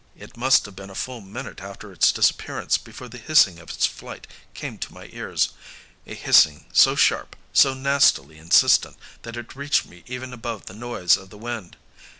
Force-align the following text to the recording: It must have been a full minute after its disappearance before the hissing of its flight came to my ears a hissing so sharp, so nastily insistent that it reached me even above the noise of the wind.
It 0.15 0.35
must 0.35 0.65
have 0.65 0.75
been 0.75 0.89
a 0.89 0.95
full 0.95 1.21
minute 1.21 1.61
after 1.61 1.91
its 1.91 2.11
disappearance 2.11 2.75
before 2.79 3.07
the 3.07 3.19
hissing 3.19 3.59
of 3.59 3.69
its 3.69 3.85
flight 3.85 4.25
came 4.55 4.79
to 4.79 4.91
my 4.93 5.07
ears 5.13 5.49
a 6.07 6.15
hissing 6.15 6.65
so 6.73 6.95
sharp, 6.95 7.35
so 7.53 7.75
nastily 7.75 8.39
insistent 8.39 8.97
that 9.21 9.37
it 9.37 9.55
reached 9.55 9.85
me 9.85 10.03
even 10.07 10.33
above 10.33 10.65
the 10.65 10.73
noise 10.73 11.17
of 11.17 11.29
the 11.29 11.37
wind. 11.37 11.77